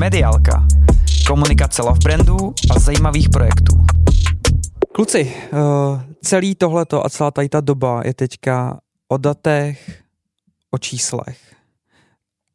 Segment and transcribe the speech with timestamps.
[0.00, 0.66] Mediálka.
[1.26, 3.76] Komunikace love brandů a zajímavých projektů.
[4.94, 10.02] Kluci, uh, celý tohleto a celá tady ta doba je teďka o datech,
[10.70, 11.38] o číslech.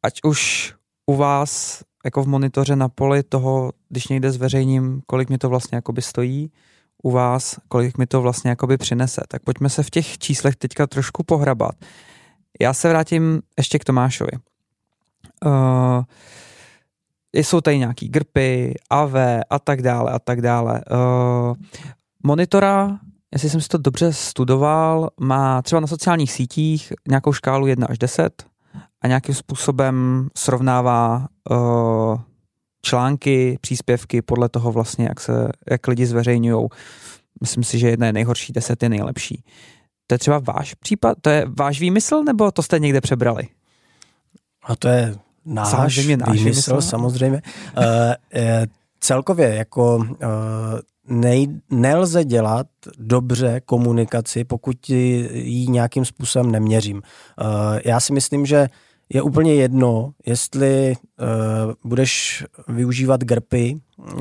[0.02, 0.72] Ať už
[1.06, 5.76] u vás jako v monitoře na poli toho, když někde zveřejním, kolik mi to vlastně
[5.76, 6.50] jakoby stojí,
[7.02, 9.20] u vás, kolik mi to vlastně jakoby přinese.
[9.28, 11.74] Tak pojďme se v těch číslech teďka trošku pohrabat.
[12.60, 14.32] Já se vrátím ještě k Tomášovi.
[15.44, 16.02] Uh,
[17.32, 19.14] jsou tady nějaký grpy, AV
[19.50, 20.80] a tak dále a tak dále.
[20.90, 21.54] Uh,
[22.22, 22.98] monitora,
[23.32, 27.98] jestli jsem si to dobře studoval, má třeba na sociálních sítích nějakou škálu 1 až
[27.98, 28.44] 10
[29.00, 32.20] a nějakým způsobem srovnává uh,
[32.82, 36.68] články, příspěvky podle toho vlastně, jak, se, jak lidi zveřejňují.
[37.40, 39.44] Myslím si, že jedna je nejhorší, deset je nejlepší.
[40.06, 41.18] To je třeba váš případ?
[41.20, 43.48] To je váš výmysl, nebo to jste někde přebrali?
[44.64, 47.42] A to je náš, samozřejmě náš výmysl, výmysl, samozřejmě.
[47.78, 47.84] Uh,
[49.00, 50.06] celkově jako uh,
[51.08, 52.66] nej, nelze dělat
[52.98, 56.96] dobře komunikaci, pokud ji nějakým způsobem neměřím.
[56.96, 58.68] Uh, já si myslím, že
[59.08, 63.74] je úplně jedno, jestli uh, budeš využívat GRPy,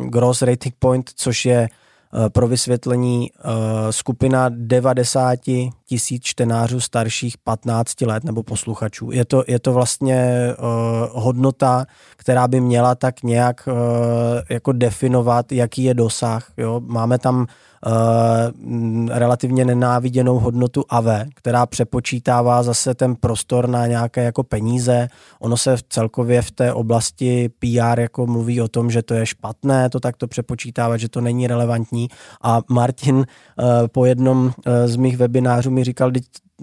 [0.06, 1.81] Gross Rating Point, což je uh,
[2.30, 3.52] pro vysvětlení uh,
[3.90, 5.40] skupina 90
[5.86, 9.12] tisíc čtenářů starších 15 let nebo posluchačů.
[9.12, 13.70] Je to, je to vlastně uh, hodnota, která by měla tak nějak
[14.50, 16.52] jako definovat, jaký je dosah.
[16.58, 16.82] Jo?
[16.86, 17.48] Máme tam
[19.10, 25.08] relativně nenáviděnou hodnotu AV, která přepočítává zase ten prostor na nějaké jako peníze.
[25.40, 29.90] Ono se celkově v té oblasti PR jako mluví o tom, že to je špatné
[29.90, 32.08] to takto přepočítávat, že to není relevantní
[32.42, 33.26] a Martin uh,
[33.88, 34.52] po jednom uh,
[34.86, 36.12] z mých webinářů mi říkal,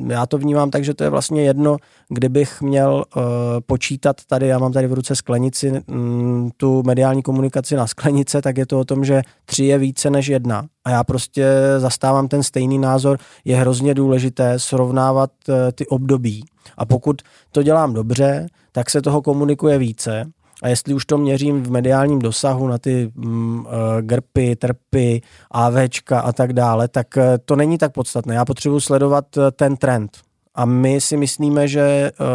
[0.07, 1.77] já to vnímám tak, že to je vlastně jedno,
[2.09, 3.23] kdybych měl uh,
[3.67, 8.59] počítat tady, já mám tady v ruce sklenici, um, tu mediální komunikaci na sklenice, tak
[8.59, 10.67] je to o tom, že tři je více než jedna.
[10.85, 11.47] A já prostě
[11.79, 16.45] zastávám ten stejný názor, je hrozně důležité srovnávat uh, ty období.
[16.77, 17.23] A pokud
[17.53, 20.31] to dělám dobře, tak se toho komunikuje více
[20.63, 23.67] a jestli už to měřím v mediálním dosahu na ty mm, uh,
[24.01, 28.35] grpy, trpy, AVčka a tak dále, tak uh, to není tak podstatné.
[28.35, 30.19] Já potřebuji sledovat uh, ten trend.
[30.55, 32.27] A my si myslíme, že uh,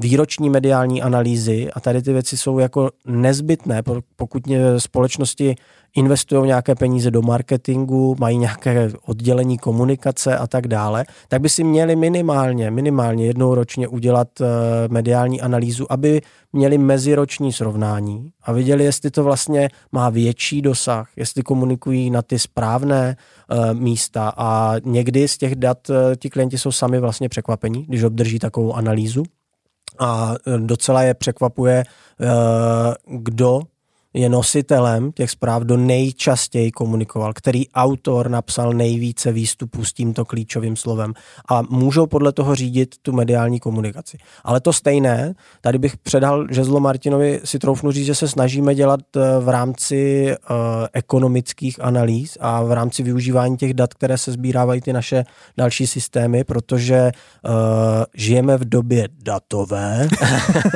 [0.00, 3.82] výroční mediální analýzy a tady ty věci jsou jako nezbytné,
[4.16, 4.42] pokud
[4.78, 5.56] společnosti
[5.96, 11.64] investují nějaké peníze do marketingu, mají nějaké oddělení komunikace a tak dále, tak by si
[11.64, 14.46] měli minimálně, minimálně jednou ročně udělat uh,
[14.88, 16.20] mediální analýzu, aby
[16.52, 22.38] měli meziroční srovnání a viděli, jestli to vlastně má větší dosah, jestli komunikují na ty
[22.38, 23.16] správné
[23.50, 24.32] uh, místa.
[24.36, 28.74] A někdy z těch dat uh, ti klienti jsou sami vlastně překvapení, když obdrží takovou
[28.74, 29.22] analýzu
[29.98, 31.84] a docela je překvapuje,
[33.06, 33.60] kdo
[34.14, 40.76] je nositelem těch zpráv, do nejčastěji komunikoval, který autor napsal nejvíce výstupů s tímto klíčovým
[40.76, 41.14] slovem
[41.50, 44.18] a můžou podle toho řídit tu mediální komunikaci.
[44.44, 49.00] Ale to stejné, tady bych předal žezlo Martinovi, si troufnu říct, že se snažíme dělat
[49.16, 50.56] eh, v rámci uh,
[50.92, 55.24] ekonomických analýz a v rámci využívání těch dat, které se sbírávají ty naše
[55.56, 57.10] další systémy, protože
[57.44, 57.52] uh,
[58.14, 60.08] žijeme v době datové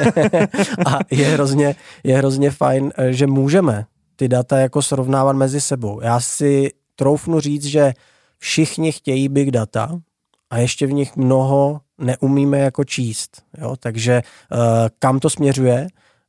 [0.87, 6.00] a je hrozně, je hrozně fajn, že můžeme ty data jako srovnávat mezi sebou.
[6.00, 7.93] Já si troufnu říct, že
[8.38, 10.00] všichni chtějí big data
[10.50, 13.43] a ještě v nich mnoho neumíme jako číst.
[13.59, 13.77] Jo?
[13.77, 14.22] Takže
[14.53, 14.59] uh,
[14.99, 15.87] kam to směřuje?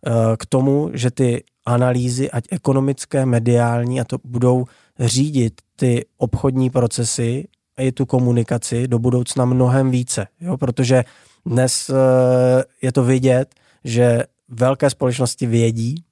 [0.07, 4.65] Uh, k tomu, že ty analýzy, ať ekonomické, mediální, a to budou
[4.99, 7.47] řídit ty obchodní procesy
[7.79, 10.27] i tu komunikaci do budoucna mnohem více.
[10.41, 10.57] Jo?
[10.57, 11.03] Protože
[11.45, 11.95] dnes uh,
[12.81, 16.03] je to vidět, že velké společnosti vědí,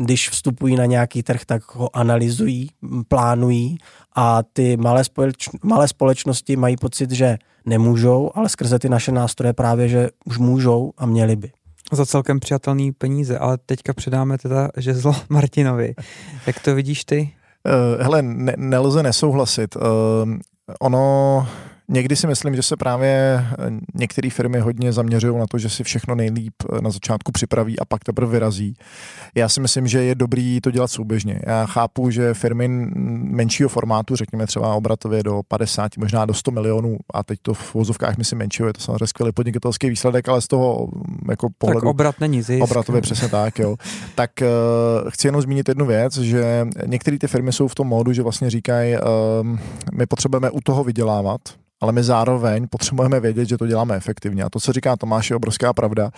[0.00, 2.70] když vstupují na nějaký trh, tak ho analyzují,
[3.08, 3.78] plánují
[4.16, 9.52] a ty malé, společ, malé společnosti mají pocit, že nemůžou, ale skrze ty naše nástroje
[9.52, 11.50] právě, že už můžou a měli by.
[11.92, 15.94] Za celkem přijatelný peníze, ale teďka předáme teda žezlo Martinovi.
[16.46, 17.30] Jak to vidíš ty?
[17.66, 19.76] Uh, hele, ne, nelze nesouhlasit.
[19.76, 19.82] Uh,
[20.80, 21.46] ono
[21.92, 25.84] Někdy si myslím, že se právě eh, některé firmy hodně zaměřují na to, že si
[25.84, 28.74] všechno nejlíp eh, na začátku připraví a pak teprve vyrazí.
[29.34, 31.40] Já si myslím, že je dobrý to dělat souběžně.
[31.46, 36.96] Já chápu, že firmy menšího formátu, řekněme třeba obratově do 50, možná do 100 milionů,
[37.14, 40.48] a teď to v vozovkách myslím menšího, je to samozřejmě skvělý podnikatelský výsledek, ale z
[40.48, 41.80] toho mm, jako pohledu...
[41.80, 42.64] Tak obrat není zisk.
[42.64, 43.76] Obratově přesně tak, jo.
[44.14, 48.12] Tak uh, chci jenom zmínit jednu věc, že některé ty firmy jsou v tom módu,
[48.12, 49.58] že vlastně říkají, uh,
[49.94, 51.40] my potřebujeme u toho vydělávat,
[51.80, 54.44] ale my zároveň potřebujeme vědět, že to děláme efektivně.
[54.44, 56.10] A to, co říká Tomáš, je obrovská pravda,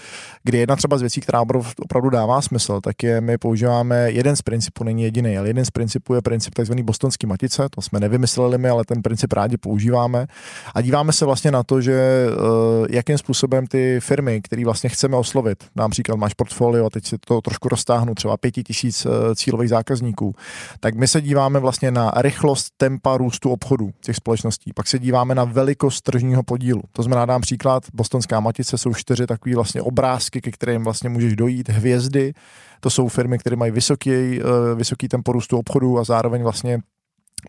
[0.45, 1.41] kdy jedna třeba z věcí, která
[1.83, 5.71] opravdu dává smysl, tak je, my používáme jeden z principů, není jediný, ale jeden z
[5.71, 6.73] principů je princip tzv.
[6.75, 10.27] bostonský matice, to jsme nevymysleli my, ale ten princip rádi používáme.
[10.75, 15.17] A díváme se vlastně na to, že uh, jakým způsobem ty firmy, které vlastně chceme
[15.17, 19.69] oslovit, například máš portfolio, a teď si to trošku roztáhnu, třeba pěti tisíc uh, cílových
[19.69, 20.35] zákazníků,
[20.81, 24.73] tak my se díváme vlastně na rychlost tempa růstu obchodu těch společností.
[24.75, 26.83] Pak se díváme na velikost tržního podílu.
[26.93, 31.37] To znamená, dám příklad, Bostonská matice jsou čtyři takové vlastně obrázky, ke kterým vlastně můžeš
[31.37, 32.33] dojít, hvězdy,
[32.81, 36.79] to jsou firmy, které mají vysoký, eh, vysoký tempo růstu obchodu a zároveň vlastně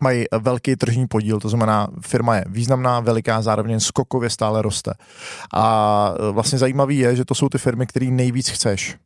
[0.02, 4.92] mají velký tržní podíl, to znamená, firma je významná, veliká, zároveň skokově stále roste.
[5.54, 8.96] A eh, vlastně zajímavý je, že to jsou ty firmy, které nejvíc chceš.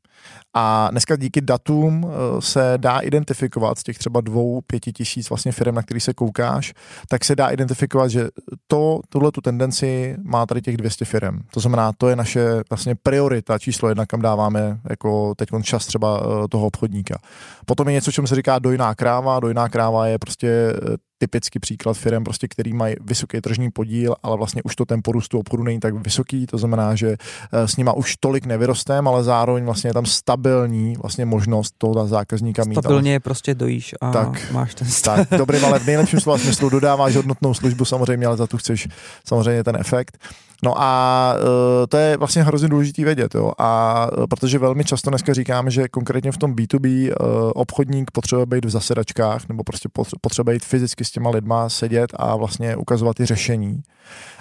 [0.60, 5.52] A dneska díky datům eh, se dá identifikovat z těch třeba dvou, pěti tisíc vlastně
[5.52, 6.74] firm, na který se koukáš,
[7.08, 8.28] tak se dá identifikovat, že
[8.66, 11.38] to, tuhle tu tendenci má tady těch 200 firm.
[11.50, 16.20] To znamená, to je naše vlastně priorita číslo jedna, kam dáváme jako teď čas třeba
[16.22, 17.18] eh, toho obchodníka.
[17.66, 19.40] Potom je něco, čemu se říká dojná kráva.
[19.40, 24.36] Dojná kráva je prostě eh, typický příklad firm, prostě, který mají vysoký tržní podíl, ale
[24.36, 27.16] vlastně už to tempo růstu obchodu není tak vysoký, to znamená, že
[27.52, 30.06] s nima už tolik nevyrostem, ale zároveň vlastně je tam
[30.48, 32.74] stabilní vlastně možnost toho zákazníka mít.
[32.74, 35.28] Stabilně je prostě dojíš a tak, máš ten stav.
[35.28, 38.88] Tak, dobrý, ale v nejlepším slova smyslu dodáváš hodnotnou službu samozřejmě, ale za tu chceš
[39.24, 40.18] samozřejmě ten efekt.
[40.64, 43.52] No a uh, to je vlastně hrozně důležitý vědět, jo.
[43.58, 48.46] A uh, protože velmi často dneska říkáme, že konkrétně v tom B2B uh, obchodník potřebuje
[48.46, 49.88] být v zasedačkách nebo prostě
[50.20, 53.82] potřebuje být fyzicky s těma lidma sedět a vlastně ukazovat ty řešení.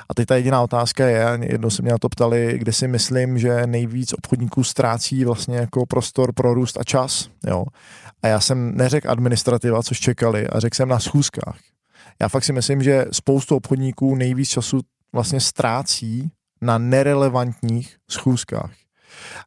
[0.10, 3.40] A teď ta jediná otázka je, jednou se mě na to ptali, kde si myslím,
[3.40, 7.30] že nejvíc obchodníků ztrácí vlastně jako prostor pro růst a čas.
[7.48, 7.66] Jo.
[8.24, 11.58] A já jsem neřekl administrativa, což čekali, a řekl jsem na schůzkách.
[12.22, 14.80] Já fakt si myslím, že spoustu obchodníků nejvíc času
[15.14, 16.32] vlastně ztrácí
[16.62, 18.72] na nerelevantních schůzkách.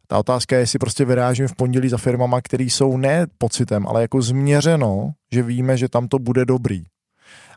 [0.06, 4.02] Ta otázka je, jestli prostě vyrážím v pondělí za firmama, které jsou ne pocitem, ale
[4.02, 6.84] jako změřeno, že víme, že tam to bude dobrý.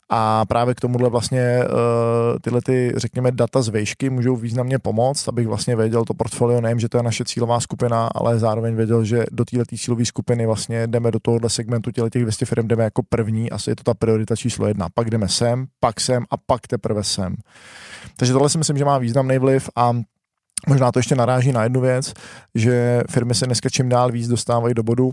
[0.09, 5.27] A právě k tomuhle vlastně uh, tyhle ty, řekněme, data z vejšky můžou významně pomoct,
[5.27, 9.03] abych vlastně věděl to portfolio, nejen, že to je naše cílová skupina, ale zároveň věděl,
[9.03, 12.83] že do této cílové skupiny vlastně jdeme do tohohle segmentu těle těch 200 firm, jdeme
[12.83, 14.87] jako první, asi je to ta priorita číslo jedna.
[14.93, 17.35] Pak jdeme sem, pak sem a pak teprve sem.
[18.17, 19.93] Takže tohle si myslím, že má významný vliv a
[20.67, 22.13] Možná to ještě naráží na jednu věc,
[22.55, 25.11] že firmy se dneska čím dál víc dostávají do bodu,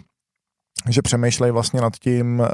[0.88, 2.48] že přemýšlejí vlastně nad tím, eh,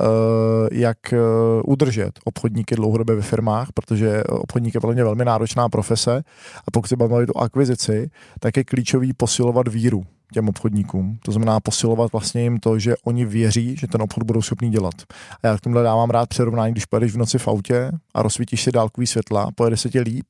[0.73, 1.19] jak eh,
[1.65, 6.23] udržet obchodníky dlouhodobě ve firmách, protože obchodník je podle mě velmi náročná profese
[6.59, 11.19] a pokud se bavíme o akvizici, tak je klíčový posilovat víru těm obchodníkům.
[11.23, 14.95] To znamená posilovat vlastně jim to, že oni věří, že ten obchod budou schopni dělat.
[15.43, 18.63] A já k tomhle dávám rád přirovnání, když pojedeš v noci v autě a rozsvítíš
[18.63, 20.27] si dálkový světla, pojede se ti líp,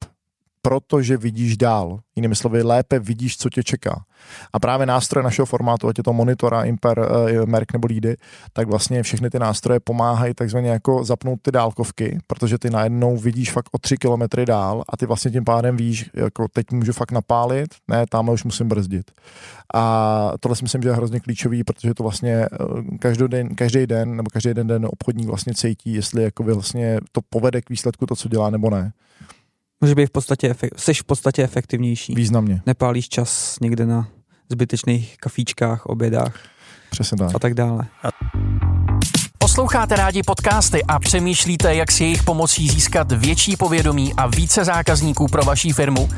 [0.67, 1.99] protože vidíš dál.
[2.17, 4.05] Jinými slovy, lépe vidíš, co tě čeká.
[4.53, 8.17] A právě nástroje našeho formátu, ať je to monitora, Imper, uh, Merk nebo Lídy,
[8.53, 13.53] tak vlastně všechny ty nástroje pomáhají takzvaně jako zapnout ty dálkovky, protože ty najednou vidíš
[13.53, 17.13] fakt o tři kilometry dál a ty vlastně tím pádem víš, jako teď můžu fakt
[17.13, 19.11] napálit, ne, tam už musím brzdit.
[19.75, 22.49] A tohle si myslím, že je hrozně klíčový, protože to vlastně eh,
[22.99, 27.21] každý den, každý den nebo každý den den obchodník vlastně cítí, jestli jako vlastně to
[27.31, 28.93] povede k výsledku to, co dělá, nebo ne.
[29.81, 32.15] Může být v podstatě, jsi v podstatě efektivnější.
[32.15, 32.63] Významně.
[32.67, 34.09] Nepálíš čas někde na
[34.49, 36.41] zbytečných kafíčkách, obědách.
[36.91, 37.35] Přesně tak.
[37.35, 37.87] A tak dále.
[39.57, 45.29] Posloucháte rádi podcasty a přemýšlíte, jak si jejich pomocí získat větší povědomí a více zákazníků
[45.29, 46.09] pro vaší firmu?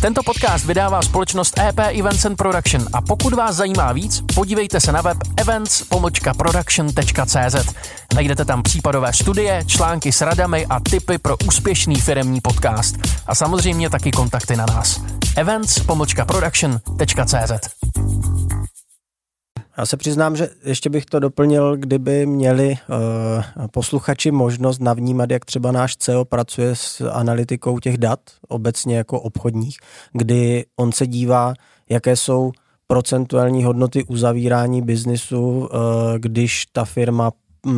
[0.00, 4.92] Tento podcast vydává společnost EP Events and Production a pokud vás zajímá víc, podívejte se
[4.92, 7.74] na web events.production.cz.
[8.14, 12.96] Najdete tam případové studie, články s radami a tipy pro úspěšný firemní podcast.
[13.26, 15.00] A samozřejmě taky kontakty na nás.
[15.36, 17.52] events.production.cz
[19.78, 25.44] já se přiznám, že ještě bych to doplnil, kdyby měli uh, posluchači možnost navnímat, jak
[25.44, 29.78] třeba náš CEO pracuje s analytikou těch dat, obecně jako obchodních,
[30.12, 31.54] kdy on se dívá,
[31.88, 32.52] jaké jsou
[32.86, 35.68] procentuální hodnoty uzavírání biznisu, uh,
[36.18, 37.32] když ta firma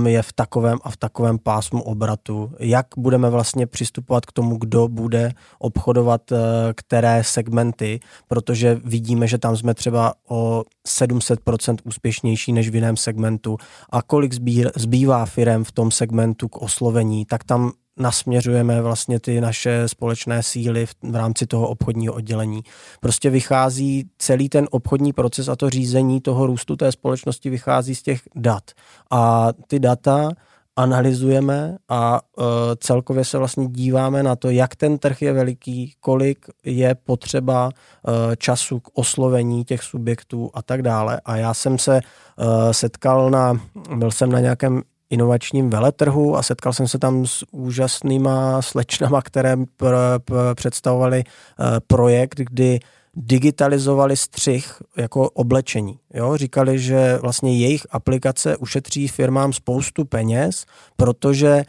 [0.07, 2.53] je v takovém a v takovém pásmu obratu.
[2.59, 6.37] Jak budeme vlastně přistupovat k tomu, kdo bude obchodovat eh,
[6.75, 13.57] které segmenty, protože vidíme, že tam jsme třeba o 700% úspěšnější než v jiném segmentu.
[13.91, 14.33] A kolik
[14.77, 20.87] zbývá firem v tom segmentu k oslovení, tak tam nasměřujeme vlastně ty naše společné síly
[20.87, 22.61] v, v rámci toho obchodního oddělení.
[23.01, 28.03] Prostě vychází celý ten obchodní proces a to řízení toho růstu té společnosti vychází z
[28.03, 28.71] těch dat.
[29.11, 30.31] A ty data
[30.77, 32.45] analyzujeme a uh,
[32.79, 38.35] celkově se vlastně díváme na to, jak ten trh je veliký, kolik je potřeba uh,
[38.37, 41.21] času k oslovení těch subjektů a tak dále.
[41.25, 43.61] A já jsem se uh, setkal na,
[43.97, 49.57] byl jsem na nějakém inovačním veletrhu a setkal jsem se tam s úžasnýma slečnama, které
[49.57, 52.81] pr- pr- představovali uh, projekt, kdy
[53.15, 55.99] digitalizovali střih jako oblečení.
[56.15, 56.37] Jo?
[56.37, 61.65] Říkali, že vlastně jejich aplikace ušetří firmám spoustu peněz, protože eh,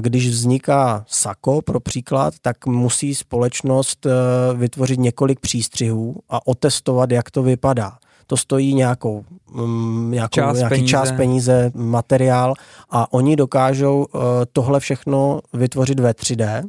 [0.00, 4.10] když vzniká sako pro příklad, tak musí společnost eh,
[4.54, 7.98] vytvořit několik přístřihů a otestovat, jak to vypadá
[8.32, 9.24] to stojí nějakou,
[9.54, 10.90] um, nějakou čas nějaký peníze.
[10.90, 12.54] čas, peníze, materiál
[12.90, 14.22] a oni dokážou uh,
[14.52, 16.62] tohle všechno vytvořit ve 3D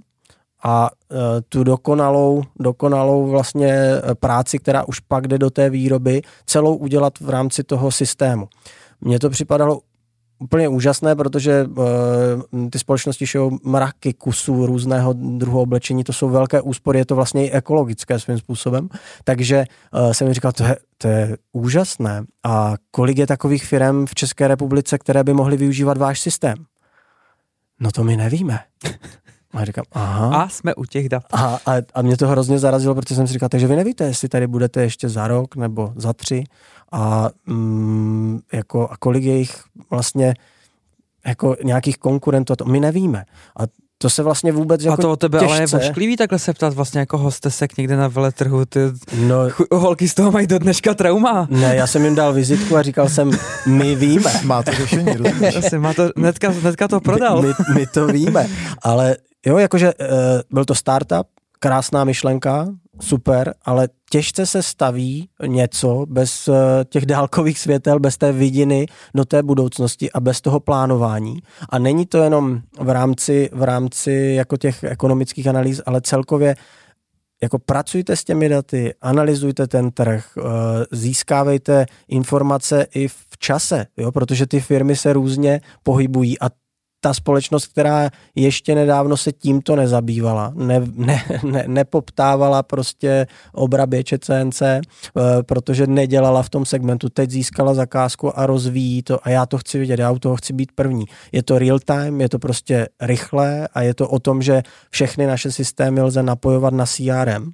[0.64, 1.18] a uh,
[1.50, 7.20] tu dokonalou, dokonalou vlastně eh, práci, která už pak jde do té výroby, celou udělat
[7.20, 8.48] v rámci toho systému.
[9.02, 9.80] Mně to připadalo
[10.44, 16.62] úplně úžasné, protože uh, ty společnosti šijou mraky kusů různého druhu oblečení, to jsou velké
[16.62, 18.90] úspory, je to vlastně i ekologické svým způsobem,
[19.24, 24.06] takže uh, jsem mi říkal, to je, to je úžasné a kolik je takových firm
[24.06, 26.56] v České republice, které by mohly využívat váš systém?
[27.80, 28.60] No to my nevíme.
[29.54, 30.44] A říkám, aha.
[30.44, 31.24] A jsme u těch dat.
[31.32, 34.30] Aha, a, a mě to hrozně zarazilo, protože jsem si říkal, takže vy nevíte, jestli
[34.30, 36.44] tady budete ještě za rok nebo za tři
[36.92, 40.34] a, mm, jako, a kolik je jich vlastně
[41.26, 43.26] jako nějakých konkurentů, to my nevíme.
[43.60, 43.64] A
[43.98, 45.54] to se vlastně vůbec jako A to o tebe těžce...
[45.54, 48.80] ale je vošklivý takhle se ptát vlastně jako hostesek někde na veletrhu, ty
[49.18, 49.36] no,
[49.72, 51.48] holky z toho mají do dneška trauma.
[51.50, 53.32] Ne, já jsem jim dal vizitku a říkal jsem,
[53.66, 54.32] my víme.
[54.44, 55.72] Má to řešení, rozumíš?
[55.78, 57.42] má to, netka, netka to prodal.
[57.42, 58.48] My, my, my to víme,
[58.82, 60.08] ale jo, jakože uh,
[60.52, 61.28] byl to startup,
[61.60, 62.68] krásná myšlenka,
[63.02, 66.56] super, ale těžce se staví něco bez uh,
[66.90, 68.86] těch dálkových světel, bez té vidiny
[69.16, 71.40] do té budoucnosti a bez toho plánování.
[71.70, 76.56] A není to jenom v rámci, v rámci jako těch ekonomických analýz, ale celkově
[77.44, 80.44] jako pracujte s těmi daty, analyzujte ten trh, uh,
[80.92, 86.50] získávejte informace i v čase, jo, protože ty firmy se různě pohybují a
[87.04, 94.62] ta společnost, která ještě nedávno se tímto nezabývala, ne, ne, ne, nepoptávala prostě obraběče CNC,
[94.62, 94.82] eh,
[95.44, 97.10] protože nedělala v tom segmentu.
[97.10, 100.54] Teď získala zakázku a rozvíjí to a já to chci vidět, já u toho chci
[100.54, 101.06] být první.
[101.32, 105.28] Je to real time, je to prostě rychlé a je to o tom, že všechny
[105.28, 107.52] naše systémy lze napojovat na CRM.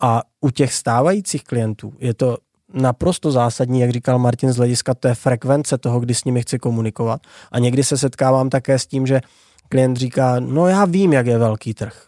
[0.00, 2.36] A u těch stávajících klientů je to
[2.74, 7.20] naprosto zásadní, jak říkal Martin z hlediska té frekvence toho, kdy s nimi chci komunikovat.
[7.52, 9.20] A někdy se setkávám také s tím, že
[9.68, 12.06] klient říká, no já vím, jak je velký trh.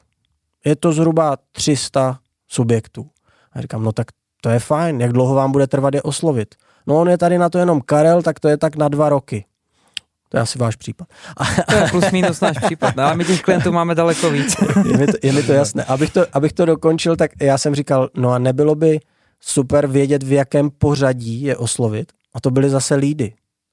[0.65, 3.07] Je to zhruba 300 subjektů.
[3.53, 4.07] A říkám, no tak
[4.41, 6.55] to je fajn, jak dlouho vám bude trvat je oslovit.
[6.87, 9.45] No on je tady na to jenom Karel, tak to je tak na dva roky.
[10.29, 11.09] To je asi váš případ.
[11.71, 14.57] To je plus minus náš případ, no, ale my těch klientů máme daleko víc.
[14.85, 15.85] Je mi to, je mi to jasné.
[15.85, 19.01] Abych to, abych to dokončil, tak já jsem říkal, no a nebylo by
[19.41, 22.13] super vědět, v jakém pořadí je oslovit.
[22.35, 23.33] A to byly zase lídy.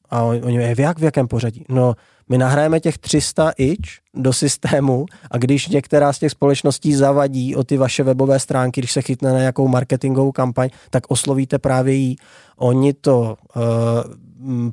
[0.09, 1.65] A oni, je, v jak v jakém pořadí?
[1.69, 1.95] No,
[2.29, 7.63] my nahrajeme těch 300 ič do systému a když některá z těch společností zavadí o
[7.63, 12.15] ty vaše webové stránky, když se chytne na nějakou marketingovou kampaň, tak oslovíte právě jí.
[12.57, 13.61] Oni to uh,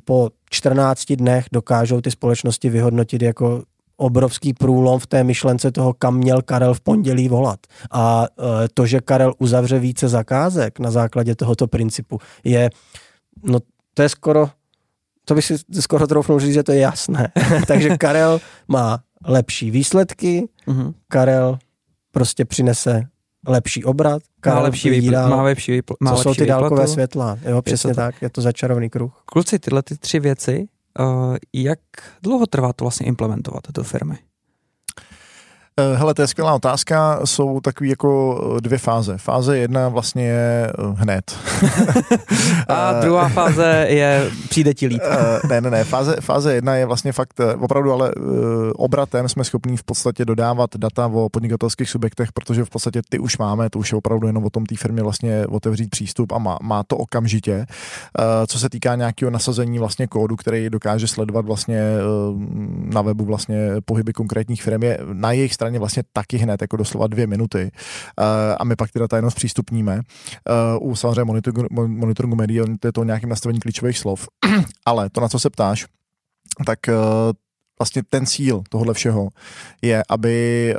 [0.05, 3.63] po 14 dnech dokážou ty společnosti vyhodnotit jako
[3.97, 7.59] obrovský průlom v té myšlence toho, kam měl Karel v pondělí volat.
[7.91, 12.69] A e, to, že Karel uzavře více zakázek na základě tohoto principu, je,
[13.43, 13.59] no
[13.93, 14.49] to je skoro,
[15.25, 17.31] to by si skoro troufnul říct, že to je jasné.
[17.67, 20.93] Takže Karel má lepší výsledky, uh-huh.
[21.07, 21.57] Karel
[22.11, 23.03] prostě přinese
[23.47, 26.87] lepší obrat, Karel má lepší výpl- má lepší výpl- má Co lepší jsou ty dálkové
[26.87, 29.23] světla, jo, přesně je tak, je to začarovný kruh.
[29.25, 30.67] Kluci, tyhle ty tři věci
[31.53, 31.79] jak
[32.23, 34.17] dlouho trvá to vlastně implementovat do firmy?
[35.79, 37.19] Eh, hele, to je skvělá otázka.
[37.25, 39.17] Jsou takové jako eh, dvě fáze.
[39.17, 41.37] Fáze jedna vlastně je hned.
[42.67, 45.01] A druhá fáze je přijde ti líp.
[45.49, 45.83] ne, ne, ne.
[45.83, 48.11] Fáze, fáze jedna je vlastně fakt opravdu, ale
[48.75, 53.37] obratem jsme schopní v podstatě dodávat data o podnikatelských subjektech, protože v podstatě ty už
[53.37, 56.57] máme, to už je opravdu jenom o tom té firmě vlastně otevřít přístup a má,
[56.61, 57.65] má to okamžitě.
[58.47, 61.81] Co se týká nějakého nasazení vlastně kódu, který dokáže sledovat vlastně
[62.93, 66.77] na webu vlastně pohyby konkrétních firm, je na jejich straně straně vlastně taky hned, jako
[66.77, 67.71] doslova dvě minuty.
[68.19, 68.25] Uh,
[68.59, 70.01] a my pak ty data jenom zpřístupníme.
[70.79, 74.27] Uh, u samozřejmě monitoringu, monitoringu médií je to nějakým nastavení klíčových slov.
[74.85, 75.85] Ale to, na co se ptáš,
[76.65, 76.93] tak uh,
[77.79, 79.29] vlastně ten cíl tohohle všeho
[79.81, 80.75] je, aby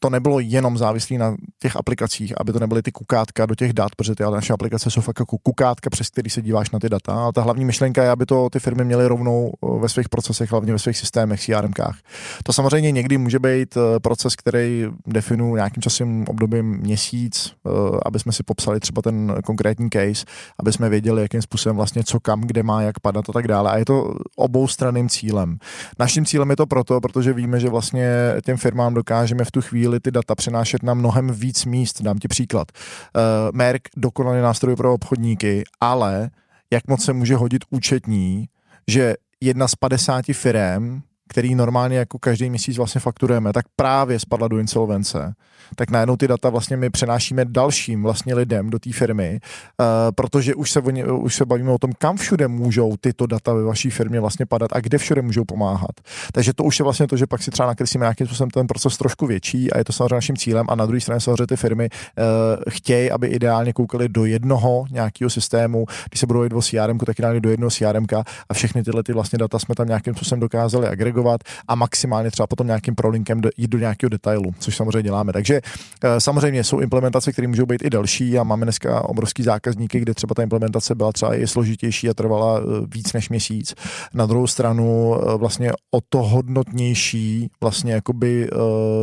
[0.00, 3.94] to nebylo jenom závislé na těch aplikacích, aby to nebyly ty kukátka do těch dat,
[3.96, 7.12] protože ty naše aplikace jsou fakt jako kukátka, přes který se díváš na ty data.
[7.12, 10.72] A ta hlavní myšlenka je, aby to ty firmy měly rovnou ve svých procesech, hlavně
[10.72, 11.98] ve svých systémech, CRMkách.
[12.42, 17.70] To samozřejmě někdy může být e, proces, který definuje nějakým časem obdobím měsíc, e,
[18.06, 20.24] aby jsme si popsali třeba ten konkrétní case,
[20.58, 23.70] aby jsme věděli, jakým způsobem vlastně co kam, kde má, jak padat a tak dále.
[23.70, 25.58] A je to obou straným cílem.
[25.98, 28.10] Naším cílem je to proto, protože víme, že vlastně
[28.44, 32.02] těm firmám dokážeme v tu chvíli ty data přenášet na mnohem víc míst.
[32.02, 32.68] Dám ti příklad.
[32.72, 33.22] Uh,
[33.56, 36.30] Merck dokonalý nástroj pro obchodníky, ale
[36.72, 38.48] jak moc se může hodit účetní,
[38.88, 44.48] že jedna z 50 firm který normálně jako každý měsíc vlastně fakturujeme, tak právě spadla
[44.48, 45.34] do insolvence,
[45.76, 49.40] tak najednou ty data vlastně my přenášíme dalším vlastně lidem do té firmy,
[49.80, 53.54] uh, protože už se, oni, už se bavíme o tom, kam všude můžou tyto data
[53.54, 55.90] ve vaší firmě vlastně padat a kde všude můžou pomáhat.
[56.32, 58.96] Takže to už je vlastně to, že pak si třeba nakreslíme nějakým způsobem ten proces
[58.96, 61.88] trošku větší a je to samozřejmě naším cílem a na druhé straně samozřejmě ty firmy
[61.88, 62.24] uh,
[62.68, 67.18] chtějí, aby ideálně koukali do jednoho nějakého systému, když se budou jít o CRM, tak
[67.18, 68.06] ideálně do jednoho CRM
[68.48, 72.30] a všechny tyhle ty vlastně data jsme tam nějakým způsobem dokázali agregovat agregovat a maximálně
[72.30, 75.32] třeba potom nějakým prolinkem jít do nějakého detailu, což samozřejmě děláme.
[75.32, 75.60] Takže
[76.04, 80.14] eh, samozřejmě jsou implementace, které můžou být i delší a máme dneska obrovský zákazníky, kde
[80.14, 82.62] třeba ta implementace byla třeba i složitější a trvala eh,
[82.94, 83.74] víc než měsíc.
[84.14, 88.50] Na druhou stranu eh, vlastně o to hodnotnější vlastně jakoby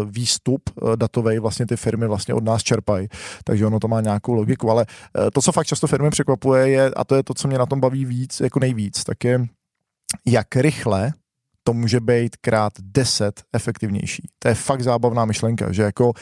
[0.05, 0.61] výstup
[0.95, 3.07] datový vlastně ty firmy vlastně od nás čerpají.
[3.43, 4.85] Takže ono to má nějakou logiku, ale
[5.33, 7.79] to, co fakt často firmy překvapuje, je, a to je to, co mě na tom
[7.79, 9.47] baví víc, jako nejvíc, tak je,
[10.25, 11.13] jak rychle
[11.67, 14.29] to může být krát 10 efektivnější.
[14.39, 16.13] To je fakt zábavná myšlenka, že jako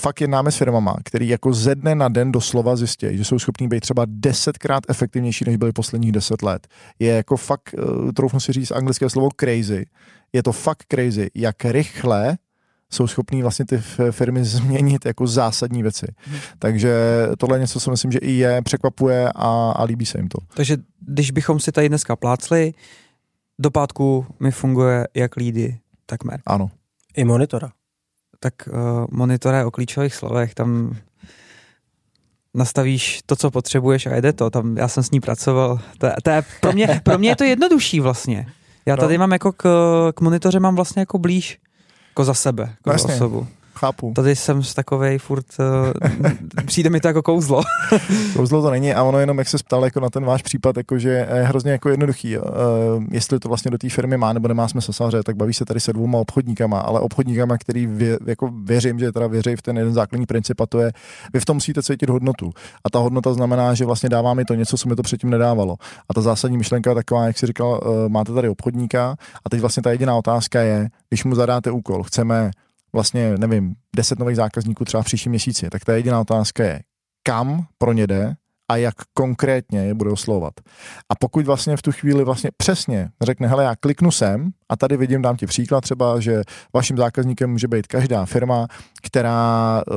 [0.00, 3.68] fakt jednáme s firmama, který jako ze dne na den doslova zjistí, že jsou schopní
[3.68, 6.68] být třeba desetkrát efektivnější, než byly posledních deset let.
[6.98, 9.86] Je jako fakt, uh, troufnu si říct anglické slovo crazy,
[10.32, 12.38] je to fakt crazy, jak rychle
[12.92, 13.78] jsou schopní vlastně ty
[14.10, 16.06] firmy změnit jako zásadní věci.
[16.18, 16.38] Hmm.
[16.58, 16.94] Takže
[17.38, 20.38] tohle je něco, co myslím, že i je, překvapuje a, a líbí se jim to.
[20.54, 22.72] Takže když bychom si tady dneska plácli,
[23.60, 26.40] do pátku mi funguje jak lídy, tak mer.
[26.46, 26.70] Ano.
[27.16, 27.70] I monitora.
[28.40, 30.96] Tak uh, monitora je o klíčových slovech, tam
[32.54, 34.50] nastavíš to, co potřebuješ a jede to.
[34.50, 35.80] Tam já jsem s ní pracoval.
[35.98, 38.46] To, to je, pro, mě, pro mě je to jednodušší vlastně.
[38.86, 39.22] Já tady no.
[39.22, 39.62] mám jako k,
[40.14, 41.58] k monitoře mám vlastně jako blíž
[42.10, 43.14] jako za sebe, jako vlastně.
[43.14, 43.46] osobu.
[43.74, 44.12] Chápu.
[44.16, 47.62] Tady jsem z takovej furt, uh, přijde mi to jako kouzlo.
[48.36, 50.98] kouzlo to není a ono jenom, jak se ptal jako na ten váš případ, jako
[50.98, 52.38] že je hrozně jako jednoduchý.
[52.38, 52.44] Uh,
[53.10, 55.80] jestli to vlastně do té firmy má nebo nemá smysl samozřejmě, tak baví se tady
[55.80, 59.94] se dvouma obchodníkama, ale obchodníkama, který vě, jako věřím, že teda věří v ten jeden
[59.94, 60.92] základní princip a to je,
[61.32, 62.50] vy v tom musíte cítit hodnotu.
[62.84, 65.76] A ta hodnota znamená, že vlastně dává mi to něco, co mi to předtím nedávalo.
[66.08, 69.60] A ta zásadní myšlenka je taková, jak si říkal, uh, máte tady obchodníka a teď
[69.60, 72.50] vlastně ta jediná otázka je, když mu zadáte úkol, chceme
[72.92, 76.80] vlastně, nevím, deset nových zákazníků třeba v příštím měsíci, tak ta jediná otázka je,
[77.22, 78.34] kam pro ně jde
[78.70, 80.52] a jak konkrétně je bude oslovovat.
[81.08, 84.96] A pokud vlastně v tu chvíli vlastně přesně řekne, hele, já kliknu sem a tady
[84.96, 86.42] vidím, dám ti příklad třeba, že
[86.74, 88.66] vaším zákazníkem může být každá firma,
[89.02, 89.94] která uh,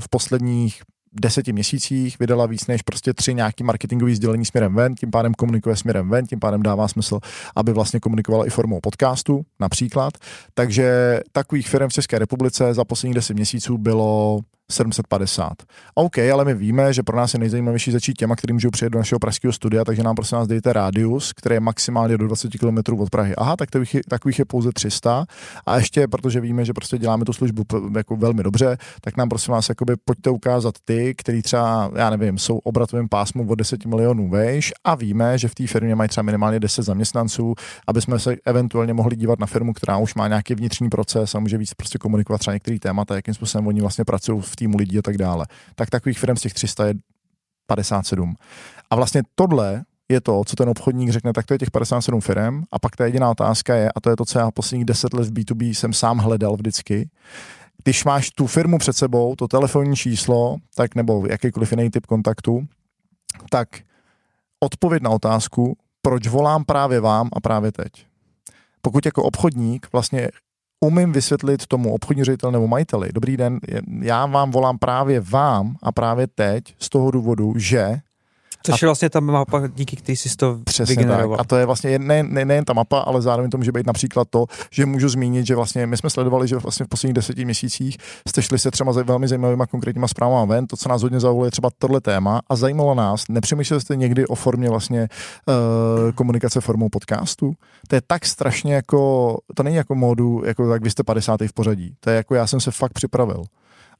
[0.00, 0.82] v posledních
[1.20, 5.76] deseti měsících vydala víc než prostě tři nějaký marketingový sdělení směrem ven, tím pádem komunikuje
[5.76, 7.18] směrem ven, tím pádem dává smysl,
[7.56, 10.14] aby vlastně komunikovala i formou podcastu například.
[10.54, 15.52] Takže takových firm v České republice za posledních deset měsíců bylo 750.
[15.94, 18.98] OK, ale my víme, že pro nás je nejzajímavější začít těma, kteří můžou přijet do
[18.98, 22.98] našeho pražského studia, takže nám prosím nás dejte rádius, který je maximálně do 20 km
[22.98, 23.36] od Prahy.
[23.36, 25.24] Aha, tak takových, takových je pouze 300.
[25.66, 27.62] A ještě, protože víme, že prostě děláme tu službu
[27.96, 32.38] jako velmi dobře, tak nám prosím vás jakoby pojďte ukázat ty, který třeba, já nevím,
[32.38, 36.22] jsou obratovým pásmu od 10 milionů vejš a víme, že v té firmě mají třeba
[36.22, 37.54] minimálně 10 zaměstnanců,
[37.86, 41.38] aby jsme se eventuálně mohli dívat na firmu, která už má nějaký vnitřní proces a
[41.38, 44.98] může víc prostě komunikovat třeba některý témata, jakým způsobem oni vlastně pracují v týmu lidí
[44.98, 45.46] a tak dále.
[45.74, 46.94] Tak takových firm z těch 300 je
[47.66, 48.34] 57.
[48.90, 52.62] A vlastně tohle je to, co ten obchodník řekne, tak to je těch 57 firm
[52.72, 55.28] a pak ta jediná otázka je, a to je to, co já posledních 10 let
[55.28, 57.08] v B2B jsem sám hledal vždycky,
[57.84, 62.66] když máš tu firmu před sebou, to telefonní číslo, tak nebo jakýkoliv jiný typ kontaktu,
[63.50, 63.68] tak
[64.60, 67.90] odpověď na otázku, proč volám právě vám a právě teď.
[68.80, 70.28] Pokud jako obchodník vlastně
[70.86, 73.60] umím vysvětlit tomu obchodní ředitel nebo majiteli, dobrý den,
[74.00, 78.00] já vám volám právě vám a právě teď z toho důvodu, že
[78.72, 81.36] Což je vlastně ta mapa, díky který jsi to Přesně vygeneroval.
[81.36, 81.46] Tak.
[81.46, 84.28] A to je vlastně nejen ne, ne ta mapa, ale zároveň to může být například
[84.30, 87.98] to, že můžu zmínit, že vlastně my jsme sledovali, že vlastně v posledních deseti měsících
[88.28, 90.66] jste šli se třeba velmi zajímavými konkrétníma zprávama ven.
[90.66, 93.24] To, co nás hodně zaujalo, je třeba tohle téma a zajímalo nás.
[93.28, 95.08] Nepřemýšleli jste někdy o formě vlastně
[95.46, 97.52] uh, komunikace formou podcastu?
[97.88, 101.40] To je tak strašně jako, to není jako módu, jako tak vy jste 50.
[101.40, 101.94] v pořadí.
[102.00, 103.44] To je jako já jsem se fakt připravil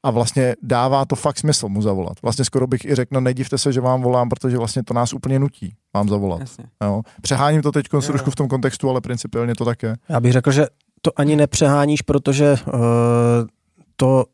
[0.03, 2.21] a vlastně dává to fakt smysl mu zavolat.
[2.21, 5.13] Vlastně skoro bych i řekl, no nedivte se, že vám volám, protože vlastně to nás
[5.13, 6.41] úplně nutí vám zavolat.
[6.83, 7.01] Jo.
[7.21, 9.95] Přeháním to teď trošku v tom kontextu, ale principiálně to také.
[10.09, 10.67] Já bych řekl, že
[11.01, 12.79] to ani nepřeháníš, protože uh,
[13.95, 14.25] to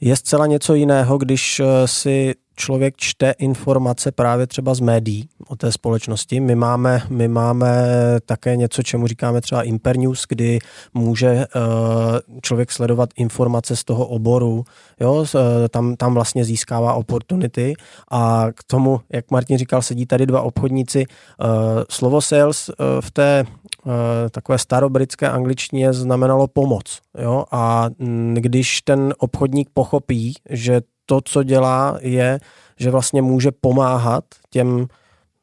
[0.00, 5.56] je zcela něco jiného, když eh, si člověk čte informace právě třeba z médií o
[5.56, 6.40] té společnosti.
[6.40, 7.84] My máme, my máme
[8.26, 10.58] také něco, čemu říkáme třeba Impernews, kdy
[10.94, 14.64] může uh, člověk sledovat informace z toho oboru,
[15.00, 15.26] jo, uh,
[15.70, 17.74] tam, tam vlastně získává opportunity
[18.10, 21.04] a k tomu, jak Martin říkal, sedí tady dva obchodníci.
[21.06, 21.48] Uh,
[21.90, 22.70] slovo sales
[23.00, 23.44] v té
[24.30, 27.00] takové starobritské angličtině znamenalo pomoc.
[27.18, 27.44] Jo?
[27.50, 27.88] A
[28.34, 32.38] když ten obchodník pochopí, že to, co dělá, je,
[32.76, 34.86] že vlastně může pomáhat těm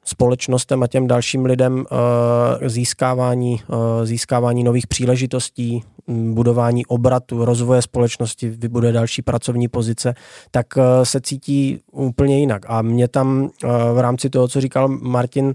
[0.05, 8.49] společnostem a těm dalším lidem uh, získávání, uh, získávání nových příležitostí, budování obratu, rozvoje společnosti,
[8.49, 10.13] vybuduje další pracovní pozice,
[10.51, 12.61] tak uh, se cítí úplně jinak.
[12.67, 13.49] A mě tam
[13.93, 15.53] v rámci toho, co říkal Martin,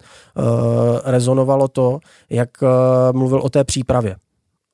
[1.05, 1.98] rezonovalo to,
[2.31, 2.51] jak
[3.12, 4.16] mluvil o té přípravě.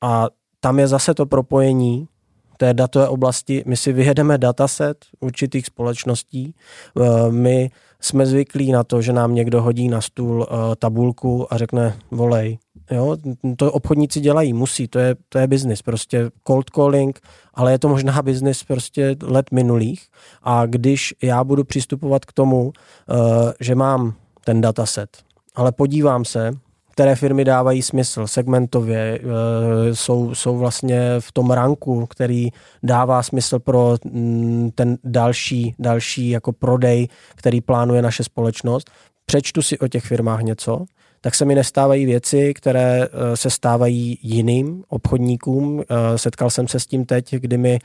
[0.03, 0.27] A
[0.61, 2.09] tam je zase to propojení
[2.59, 3.63] té datové oblasti.
[3.67, 6.55] My si vyjedeme dataset určitých společností.
[6.55, 11.57] Eh, my jsme zvyklí na to, že nám někdo hodí na stůl eh, tabulku a
[11.57, 12.59] řekne volej.
[12.91, 13.17] Jo,
[13.57, 17.21] to obchodníci dělají, musí, to je, to je biznis, prostě cold calling,
[17.55, 20.07] ale je to možná biznis prostě let minulých
[20.43, 25.17] a když já budu přistupovat k tomu, eh, že mám ten dataset,
[25.55, 26.53] ale podívám se,
[26.99, 32.49] které firmy dávají smysl segmentově, eh, jsou, jsou vlastně v tom ranku, který
[32.83, 38.91] dává smysl pro mm, ten další, další jako prodej, který plánuje naše společnost.
[39.27, 40.85] Přečtu si o těch firmách něco,
[41.21, 45.83] tak se mi nestávají věci, které eh, se stávají jiným obchodníkům.
[45.83, 47.79] Eh, setkal jsem se s tím teď, kdy mi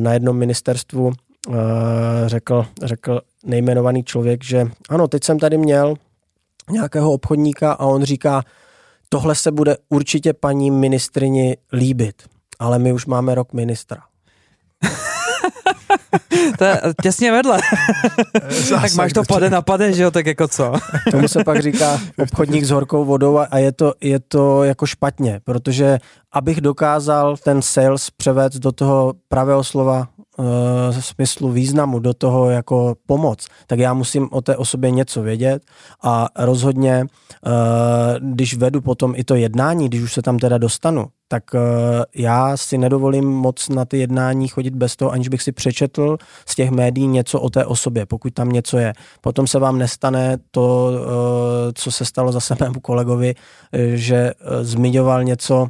[0.00, 1.12] na jednom ministerstvu
[2.26, 5.94] řekl, řekl nejmenovaný člověk, že ano, teď jsem tady měl
[6.70, 8.42] nějakého obchodníka a on říká,
[9.08, 12.22] tohle se bude určitě paní ministrini líbit,
[12.58, 14.02] ale my už máme rok ministra.
[16.58, 17.60] to je těsně vedle.
[18.70, 20.72] tak máš to pade na pade, že jo, tak jako co?
[21.10, 25.40] Tomu se pak říká obchodník s horkou vodou a je to, je to jako špatně,
[25.44, 25.98] protože
[26.32, 32.94] abych dokázal ten sales převést do toho pravého slova v smyslu významu do toho jako
[33.06, 35.62] pomoc, tak já musím o té osobě něco vědět
[36.02, 37.06] a rozhodně,
[37.46, 37.50] eh,
[38.20, 41.58] když vedu potom i to jednání, když už se tam teda dostanu, tak eh,
[42.14, 46.16] já si nedovolím moc na ty jednání chodit bez toho, aniž bych si přečetl
[46.46, 48.92] z těch médií něco o té osobě, pokud tam něco je.
[49.20, 53.34] Potom se vám nestane to, eh, co se stalo zase mému kolegovi,
[53.94, 55.68] že zmiňoval něco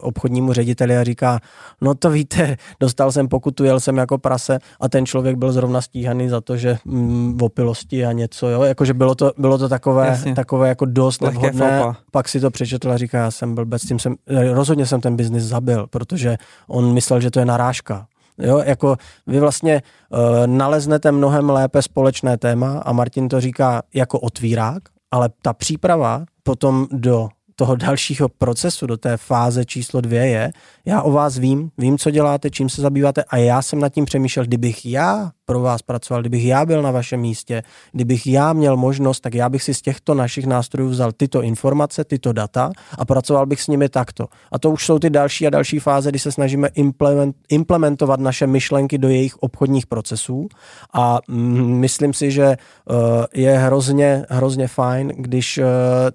[0.00, 1.40] obchodnímu řediteli a říká,
[1.80, 4.58] no to víte, dostal jsem pokutu, jel jsem jako prase.
[4.80, 8.62] A ten člověk byl zrovna stíhaný za to, že mm, v opilosti a něco, jo,
[8.62, 12.96] jakože bylo to, bylo to takové, takové jako dost nevhodné, pak si to přečetl a
[12.96, 14.14] říká, já jsem blbec, tím jsem,
[14.52, 16.36] rozhodně jsem ten biznis zabil, protože
[16.68, 18.06] on myslel, že to je narážka.
[18.38, 24.20] Jo, jako vy vlastně uh, naleznete mnohem lépe společné téma a Martin to říká jako
[24.20, 30.52] otvírák, ale ta příprava potom do toho dalšího procesu, do té fáze číslo dvě je,
[30.84, 34.04] já o vás vím, vím, co děláte, čím se zabýváte a já jsem nad tím
[34.04, 38.76] přemýšlel, kdybych já pro vás pracoval, kdybych já byl na vašem místě, kdybych já měl
[38.76, 43.04] možnost, tak já bych si z těchto našich nástrojů vzal tyto informace, tyto data a
[43.04, 44.26] pracoval bych s nimi takto.
[44.52, 48.46] A to už jsou ty další a další fáze, kdy se snažíme implement, implementovat naše
[48.46, 50.48] myšlenky do jejich obchodních procesů
[50.94, 52.96] a mm, myslím si, že uh,
[53.34, 55.64] je hrozně, hrozně fajn, když uh,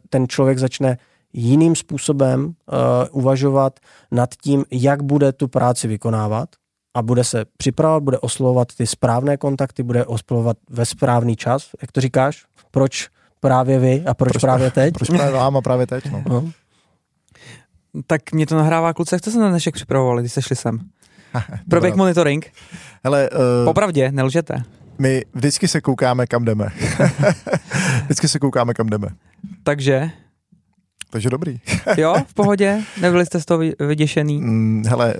[0.10, 0.98] ten člověk začne
[1.34, 2.54] jiným způsobem uh,
[3.12, 3.80] uvažovat
[4.12, 6.50] nad tím, jak bude tu práci vykonávat
[6.94, 11.92] a bude se připravovat, bude oslovovat ty správné kontakty, bude oslovovat ve správný čas, jak
[11.92, 12.46] to říkáš?
[12.72, 14.94] Proč právě vy a proč, proč právě teď?
[14.94, 16.12] Proč právě vám a právě teď?
[16.12, 16.24] No.
[16.30, 16.52] no.
[18.08, 20.80] Tak mě to nahrává kluce, jak jste se na dnešek připravovali, když jste šli sem?
[21.70, 22.52] Proběh monitoring.
[23.04, 24.64] Hele, uh, Popravdě, nelžete.
[25.00, 26.68] My vždycky se koukáme, kam jdeme.
[28.04, 29.08] vždycky se koukáme, kam jdeme.
[29.64, 30.12] Takže?
[31.12, 31.60] Takže dobrý.
[31.98, 32.82] jo, v pohodě?
[33.02, 34.42] Nebyli jste z toho vyděšený?
[34.42, 35.20] Mm, hele, eh,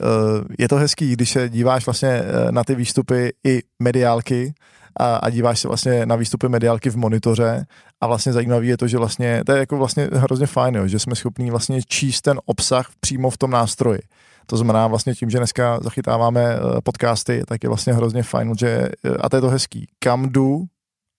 [0.60, 4.54] je to hezký, když se díváš vlastně eh, na ty výstupy i mediálky,
[5.00, 7.66] a, a díváš se vlastně na výstupy mediálky v monitoře
[8.02, 11.00] a vlastně zajímavý je to, že vlastně, to je jako vlastně hrozně fajn, jo, že
[11.00, 14.00] jsme schopní vlastně číst ten obsah přímo v tom nástroji.
[14.46, 18.90] To znamená vlastně tím, že dneska zachytáváme eh, podcasty, tak je vlastně hrozně fajn, že,
[19.20, 20.66] a to je to hezký, kam jdu,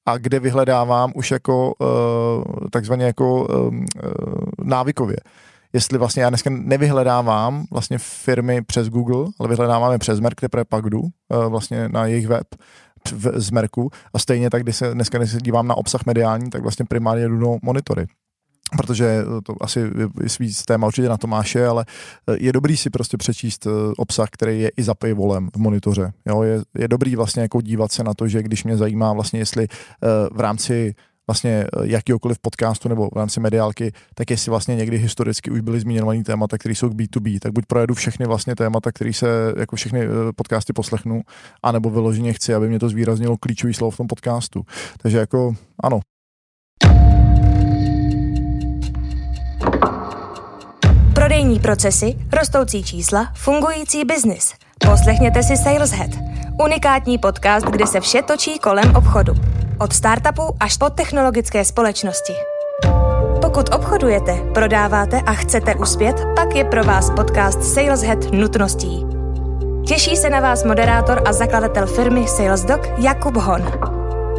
[0.07, 3.85] a kde vyhledávám už jako uh, takzvaně jako um, uh,
[4.65, 5.17] návykově.
[5.73, 10.65] jestli vlastně já dneska nevyhledávám vlastně firmy přes Google, ale vyhledávám je přes Merk, teprve
[10.65, 12.47] pak jdu eh, vlastně na jejich web
[13.35, 16.63] z Merku a stejně tak, když se dneska když se dívám na obsah mediální, tak
[16.63, 18.07] vlastně primárně jdu monitory
[18.77, 19.91] protože to asi
[20.41, 21.85] víc téma určitě na Tomáše, ale
[22.39, 23.67] je dobrý si prostě přečíst
[23.99, 26.13] obsah, který je i za volem v monitoře.
[26.27, 29.39] Jo, je, je dobrý vlastně jako dívat se na to, že když mě zajímá vlastně,
[29.39, 29.67] jestli
[30.33, 30.95] v rámci
[31.27, 35.81] vlastně eh, jakýkoliv podcastu nebo v rámci mediálky, tak jestli vlastně někdy historicky už byly
[35.81, 39.77] zmíněnovaný témata, které jsou k B2B, tak buď projedu všechny vlastně témata, které se jako
[39.77, 41.23] všechny eh, podcasty poslechnu,
[41.63, 44.63] anebo vyloženě chci, aby mě to zvýraznilo klíčový slovo v tom podcastu.
[45.03, 46.01] Takže jako ano.
[51.33, 54.55] Prodejní procesy, rostoucí čísla, fungující biznis.
[54.91, 56.11] Poslechněte si Sales Head,
[56.65, 59.33] unikátní podcast, kde se vše točí kolem obchodu.
[59.81, 62.33] Od startupu až po technologické společnosti.
[63.43, 69.07] Pokud obchodujete, prodáváte a chcete uspět, pak je pro vás podcast Saleshead nutností.
[69.87, 73.63] Těší se na vás moderátor a zakladatel firmy SalesDoc Jakub Hon.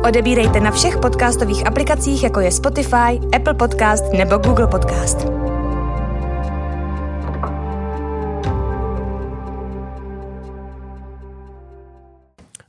[0.03, 5.42] Odebírejte na všech podcastových aplikacích, jako je Spotify, Apple Podcast nebo Google Podcast.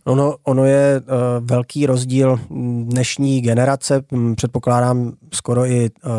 [0.06, 1.06] Ono, ono je uh,
[1.40, 2.40] velký rozdíl
[2.84, 4.02] dnešní generace,
[4.36, 6.12] předpokládám skoro i uh,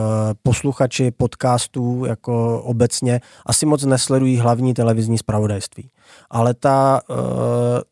[0.44, 5.90] posluchači podcastů jako obecně asi moc nesledují hlavní televizní zpravodajství.
[6.30, 7.18] Ale ta uh,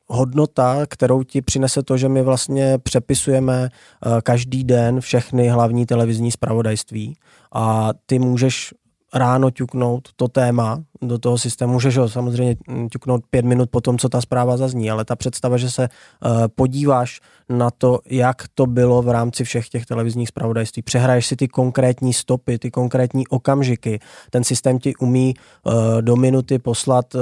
[0.07, 3.69] hodnota, kterou ti přinese to, že my vlastně přepisujeme
[4.05, 7.17] uh, každý den všechny hlavní televizní zpravodajství
[7.53, 8.73] a ty můžeš
[9.13, 11.73] ráno ťuknout to téma do toho systému.
[11.73, 12.55] Můžeš ho samozřejmě
[12.91, 16.31] ťuknout pět minut po tom, co ta zpráva zazní, ale ta představa, že se uh,
[16.55, 20.81] podíváš na to, jak to bylo v rámci všech těch televizních zpravodajství.
[20.81, 23.99] Přehraješ si ty konkrétní stopy, ty konkrétní okamžiky.
[24.29, 27.21] Ten systém ti umí uh, do minuty poslat uh,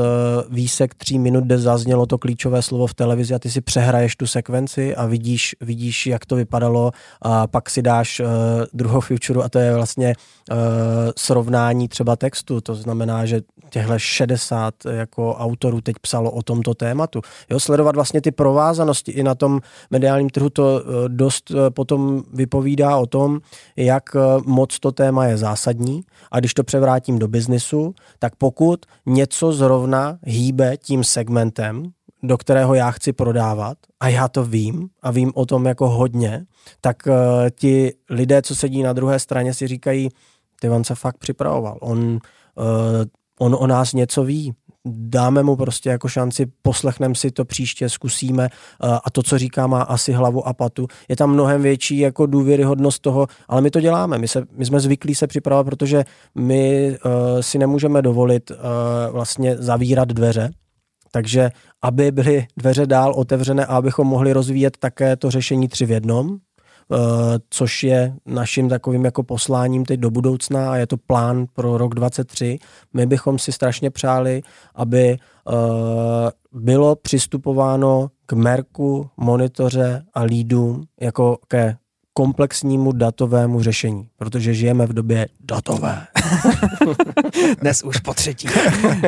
[0.49, 4.27] výsek tří minut, kde zaznělo to klíčové slovo v televizi a ty si přehraješ tu
[4.27, 6.91] sekvenci a vidíš, vidíš jak to vypadalo
[7.21, 8.27] a pak si dáš uh,
[8.73, 10.13] druhou future a to je vlastně
[11.17, 12.61] srovnání třeba textu.
[12.61, 17.21] To znamená, že těchhle 60 jako autorů teď psalo o tomto tématu.
[17.49, 19.59] Jo, sledovat vlastně ty provázanosti i na tom
[19.91, 23.39] mediálním trhu to eh, dost eh, potom vypovídá o tom,
[23.75, 28.85] jak eh, moc to téma je zásadní a když to převrátím do biznisu, tak pokud
[29.05, 31.83] něco zrovna hýbe tím segmentem,
[32.23, 36.45] do kterého já chci prodávat a já to vím a vím o tom jako hodně,
[36.81, 37.13] tak uh,
[37.55, 40.09] ti lidé, co sedí na druhé straně, si říkají,
[40.59, 41.77] ty on se fakt připravoval.
[41.81, 42.19] On uh,
[43.41, 44.53] on o nás něco ví.
[44.87, 48.49] Dáme mu prostě jako šanci, poslechneme si to příště, zkusíme
[49.03, 50.87] a to, co říká, má asi hlavu a patu.
[51.09, 54.17] Je tam mnohem větší jako důvěryhodnost toho, ale my to děláme.
[54.17, 56.03] My, se, my jsme zvyklí se připravovat, protože
[56.35, 58.57] my uh, si nemůžeme dovolit uh,
[59.11, 60.51] vlastně zavírat dveře,
[61.11, 61.49] takže
[61.81, 66.37] aby byly dveře dál otevřené a abychom mohli rozvíjet také to řešení tři v jednom,
[67.49, 71.95] což je naším takovým jako posláním teď do budoucna a je to plán pro rok
[71.95, 72.59] 23.
[72.93, 74.41] My bychom si strašně přáli,
[74.75, 75.53] aby eh,
[76.51, 81.77] bylo přistupováno k Merku, monitoře a lídům jako ke
[82.13, 86.07] komplexnímu datovému řešení, protože žijeme v době datové.
[87.61, 88.47] Dnes už po třetí.
[88.47, 89.01] uh,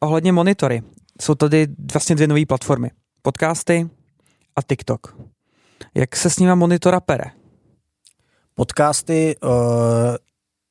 [0.00, 0.82] ohledně monitory.
[1.20, 2.90] Jsou tady vlastně dvě nové platformy.
[3.22, 3.90] Podcasty
[4.56, 5.31] a TikTok.
[5.94, 7.24] Jak se s nima monitora pere?
[8.54, 9.50] Podcasty, uh,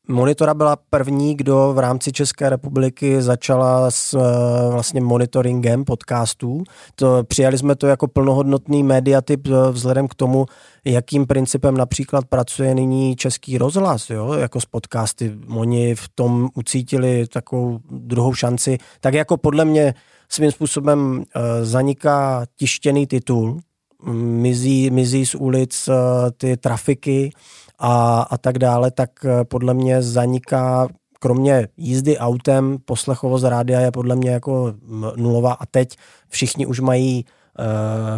[0.08, 4.21] Monitora byla první, kdo v rámci České republiky začala s uh,
[4.71, 6.63] vlastně monitoringem podcastů.
[6.95, 10.45] To, přijali jsme to jako plnohodnotný mediatyp uh, vzhledem k tomu,
[10.86, 15.34] jakým principem například pracuje nyní Český rozhlas, jo, jako s podcasty.
[15.56, 18.78] Oni v tom ucítili takovou druhou šanci.
[19.00, 19.93] Tak jako podle mě
[20.30, 21.24] svým způsobem
[21.62, 23.60] zaniká tištěný titul,
[24.13, 27.31] mizí, mizí z ulic eh, ty trafiky
[27.79, 30.87] a, a tak dále, tak eh, podle mě zaniká
[31.19, 34.73] kromě jízdy autem, poslechovost rádia je podle mě jako
[35.15, 35.97] nulová a teď
[36.29, 37.25] všichni už mají
[37.59, 37.65] uh,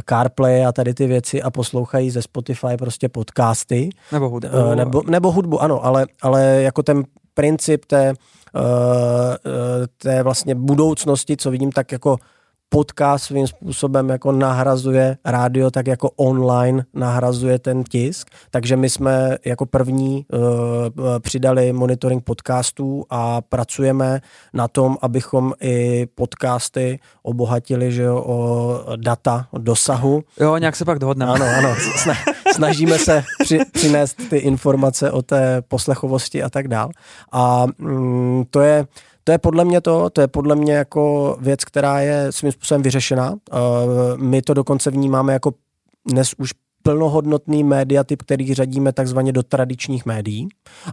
[0.09, 3.89] CarPlay a tady ty věci a poslouchají ze Spotify prostě podcasty.
[4.11, 4.57] Nebo hudbu.
[4.57, 8.13] Uh, nebo, nebo hudbu, ano, ale, ale jako ten princip té,
[8.55, 8.61] uh,
[9.97, 12.17] té vlastně budoucnosti, co vidím, tak jako
[12.73, 18.27] podcast svým způsobem jako nahrazuje rádio, tak jako online nahrazuje ten tisk.
[18.51, 20.39] Takže my jsme jako první uh,
[21.19, 24.21] přidali monitoring podcastů a pracujeme
[24.53, 30.23] na tom, abychom i podcasty obohatili že jo, o data, o dosahu.
[30.39, 31.31] Jo, nějak se pak dohodneme.
[31.31, 31.75] Ano, ano.
[32.53, 36.89] Snažíme se při, přinést ty informace o té poslechovosti a tak dál.
[37.31, 38.85] A mm, to je
[39.23, 42.81] to je podle mě to, to je podle mě jako věc, která je svým způsobem
[42.81, 43.31] vyřešená.
[43.31, 43.37] Uh,
[44.17, 45.53] my to dokonce vnímáme jako
[46.07, 46.51] dnes už
[46.83, 50.47] plnohodnotný médiatyp, který řadíme takzvaně do tradičních médií.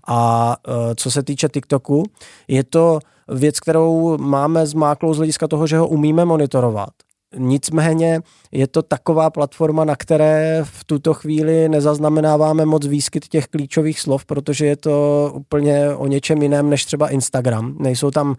[0.07, 2.03] A uh, co se týče TikToku,
[2.49, 6.90] je to věc, kterou máme zmáklou z hlediska toho, že ho umíme monitorovat.
[7.37, 8.21] Nicméně
[8.53, 14.25] je to taková platforma, na které v tuto chvíli nezaznamenáváme moc výskyt těch klíčových slov,
[14.25, 17.77] protože je to úplně o něčem jiném než třeba Instagram.
[17.79, 18.35] Nejsou tam uh,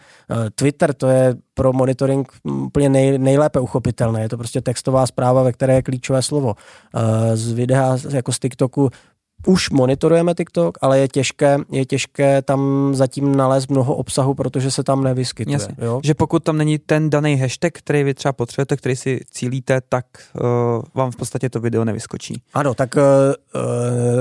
[0.56, 4.22] Twitter, to je pro monitoring úplně nej, nejlépe uchopitelné.
[4.22, 6.48] Je to prostě textová zpráva, ve které je klíčové slovo.
[6.48, 7.02] Uh,
[7.34, 8.90] z videa jako z TikToku
[9.48, 14.84] už monitorujeme TikTok, ale je těžké, je těžké tam zatím nalézt mnoho obsahu, protože se
[14.84, 15.54] tam nevyskytuje.
[15.54, 15.76] Jasně.
[15.78, 16.02] Jo?
[16.04, 20.06] Že pokud tam není ten daný hashtag, který vy třeba potřebujete, který si cílíte, tak
[20.34, 20.42] uh,
[20.94, 22.42] vám v podstatě to video nevyskočí.
[22.54, 23.02] Ano, tak uh,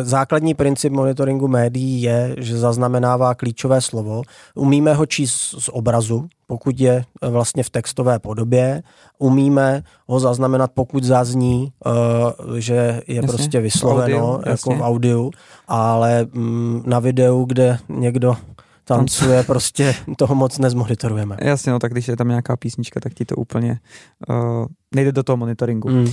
[0.02, 4.22] základní princip monitoringu médií je, že zaznamenává klíčové slovo.
[4.54, 8.82] Umíme ho číst z obrazu, pokud je eh, vlastně v textové podobě.
[9.18, 14.80] Umíme ho zaznamenat, pokud zazní, uh, že je jasně, prostě vysloveno v audiu, jako v
[14.80, 15.30] audiu,
[15.68, 18.36] ale mm, na videu, kde někdo
[18.84, 21.36] tancuje, prostě toho moc nezmonitorujeme.
[21.40, 23.80] Jasně, no tak když je tam nějaká písnička, tak ti to úplně
[24.28, 25.88] uh, nejde do toho monitoringu.
[25.88, 26.10] Mm.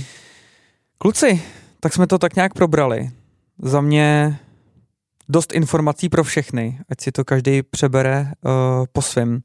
[0.98, 1.42] Kluci,
[1.80, 3.10] tak jsme to tak nějak probrali.
[3.62, 4.38] Za mě
[5.28, 9.40] dost informací pro všechny, ať si to každý přebere uh, po svém.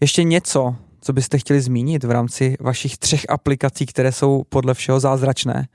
[0.00, 5.00] Ještě něco, co byste chtěli zmínit v rámci vašich třech aplikací, které jsou podle všeho
[5.00, 5.68] zázračné?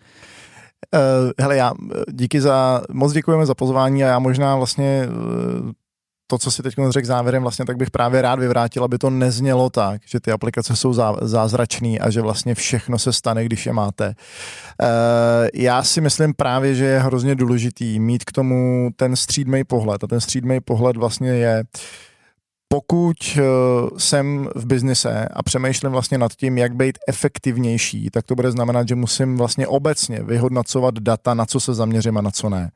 [0.93, 1.73] Uh, hele, já
[2.11, 5.71] díky za, moc děkujeme za pozvání a já možná vlastně uh,
[6.27, 9.69] to, co si teď řekl závěrem, vlastně tak bych právě rád vyvrátil, aby to neznělo
[9.69, 13.73] tak, že ty aplikace jsou zá, zázračné a že vlastně všechno se stane, když je
[13.73, 14.07] máte.
[14.07, 14.15] Uh,
[15.53, 20.07] já si myslím právě, že je hrozně důležitý mít k tomu ten střídmej pohled a
[20.07, 21.63] ten střídmej pohled vlastně je
[22.71, 23.41] pokud eh,
[23.97, 28.87] jsem v biznise a přemýšlím vlastně nad tím, jak být efektivnější, tak to bude znamenat,
[28.87, 32.71] že musím vlastně obecně vyhodnocovat data, na co se zaměřím a na co ne.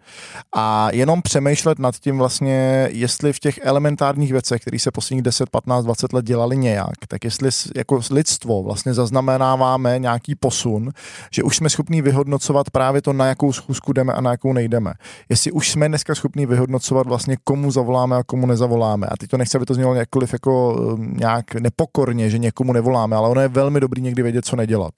[0.55, 5.49] A jenom přemýšlet nad tím vlastně, jestli v těch elementárních věcech, které se posledních 10,
[5.49, 10.91] 15, 20 let dělali nějak, tak jestli jako lidstvo vlastně zaznamenáváme nějaký posun,
[11.31, 14.93] že už jsme schopni vyhodnocovat právě to, na jakou schůzku jdeme a na jakou nejdeme.
[15.29, 19.07] Jestli už jsme dneska schopni vyhodnocovat vlastně, komu zavoláme a komu nezavoláme.
[19.07, 23.15] A teď to nechci, aby to znělo jakkoliv jako um, nějak nepokorně, že někomu nevoláme,
[23.15, 24.93] ale ono je velmi dobrý někdy vědět, co nedělat.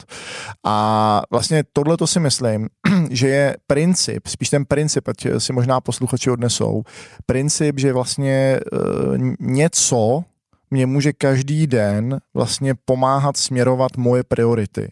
[0.63, 2.67] A vlastně tohle to si myslím,
[3.09, 6.83] že je princip, spíš ten princip, ať si možná posluchači odnesou,
[7.25, 10.23] princip, že vlastně uh, něco
[10.71, 14.91] mě může každý den vlastně pomáhat směrovat moje priority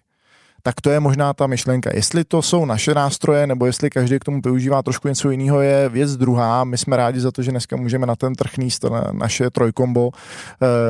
[0.63, 1.89] tak to je možná ta myšlenka.
[1.93, 5.89] Jestli to jsou naše nástroje, nebo jestli každý k tomu využívá trošku něco jiného, je
[5.89, 6.63] věc druhá.
[6.63, 10.07] My jsme rádi za to, že dneska můžeme na ten trh níst na naše trojkombo
[10.07, 10.11] uh,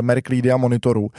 [0.02, 1.02] Merck a Monitoru.
[1.02, 1.10] Uh,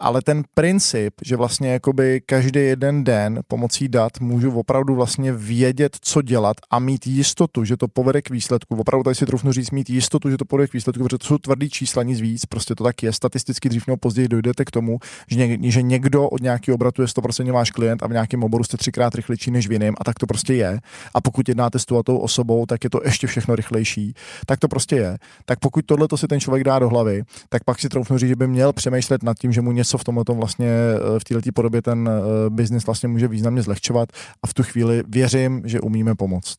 [0.00, 5.96] ale ten princip, že vlastně jakoby každý jeden den pomocí dat můžu opravdu vlastně vědět,
[6.00, 8.76] co dělat a mít jistotu, že to povede k výsledku.
[8.76, 11.38] Opravdu tady si trufnu říct, mít jistotu, že to povede k výsledku, protože to jsou
[11.38, 13.12] tvrdý čísla, nic víc, prostě to tak je.
[13.12, 17.61] Statisticky dřív nebo později dojdete k tomu, že, že někdo od nějakého obratu je 100%
[17.62, 20.26] váš klient a v nějakém oboru jste třikrát rychlejší než v jiném a tak to
[20.26, 20.80] prostě je.
[21.14, 24.14] A pokud jednáte s tou osobou, tak je to ještě všechno rychlejší.
[24.46, 25.18] Tak to prostě je.
[25.44, 28.28] Tak pokud tohle to si ten člověk dá do hlavy, tak pak si troufnu říct,
[28.28, 31.52] že by měl přemýšlet nad tím, že mu něco v tomhle vlastně eh, v této
[31.54, 34.08] podobě ten eh, biznis vlastně může významně zlehčovat
[34.42, 36.56] a v tu chvíli věřím, že umíme pomoct.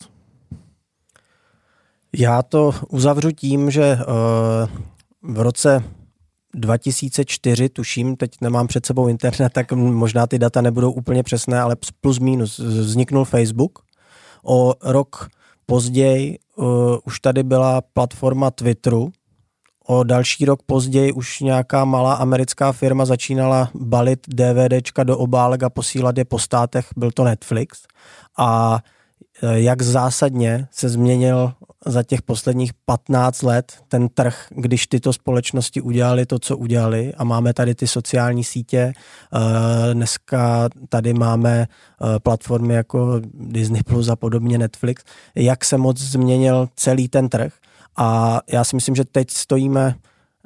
[2.15, 5.83] Já to uzavřu tím, že uh, v roce
[6.55, 11.75] 2004, tuším, teď nemám před sebou internet, tak možná ty data nebudou úplně přesné, ale
[12.01, 13.79] plus minus vzniknul Facebook.
[14.43, 15.27] O rok
[15.65, 16.65] později uh,
[17.03, 19.11] už tady byla platforma Twitteru,
[19.85, 25.69] O další rok později už nějaká malá americká firma začínala balit DVDčka do obálek a
[25.69, 27.81] posílat je po státech, byl to Netflix.
[28.37, 28.79] A
[29.41, 31.53] jak zásadně se změnil
[31.85, 37.23] za těch posledních 15 let ten trh, když tyto společnosti udělali to, co udělali a
[37.23, 38.93] máme tady ty sociální sítě.
[39.33, 45.03] Eh, dneska tady máme eh, platformy jako Disney Plus a podobně Netflix.
[45.35, 47.53] Jak se moc změnil celý ten trh
[47.97, 49.95] a já si myslím, že teď stojíme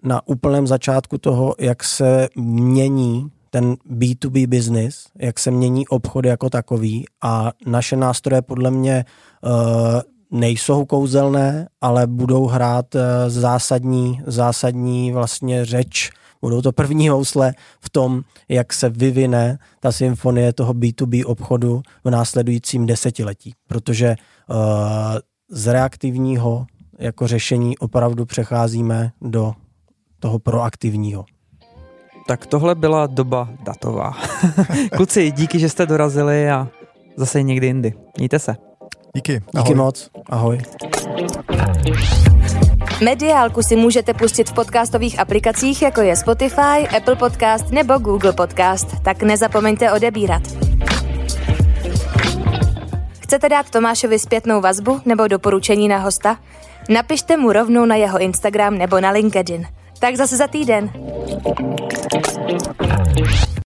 [0.03, 6.49] na úplném začátku toho, jak se mění ten B2B business, jak se mění obchod jako
[6.49, 9.05] takový a naše nástroje podle mě
[9.43, 9.51] uh,
[10.39, 16.09] nejsou kouzelné, ale budou hrát uh, zásadní, zásadní vlastně řeč
[16.41, 22.09] budou to první housle v tom, jak se vyvine ta symfonie toho B2B obchodu v
[22.09, 23.53] následujícím desetiletí.
[23.67, 24.15] Protože
[24.49, 24.55] uh,
[25.49, 26.65] z reaktivního
[26.99, 29.53] jako řešení opravdu přecházíme do
[30.19, 31.25] toho proaktivního.
[32.27, 34.13] Tak tohle byla doba datová.
[34.95, 36.67] Kluci, díky, že jste dorazili a
[37.15, 37.93] zase někdy jindy.
[38.17, 38.55] Mějte se.
[39.15, 39.41] Díky.
[39.55, 39.63] Ahoj.
[39.63, 40.09] Díky moc.
[40.29, 40.57] Ahoj.
[43.03, 48.87] Mediálku si můžete pustit v podcastových aplikacích, jako je Spotify, Apple Podcast nebo Google Podcast,
[49.03, 50.41] tak nezapomeňte odebírat.
[53.19, 56.37] Chcete dát Tomášovi zpětnou vazbu nebo doporučení na hosta?
[56.89, 59.76] Napište mu rovnou na jeho Instagram nebo na LinkedIn.
[59.99, 60.89] Tak zase za týden.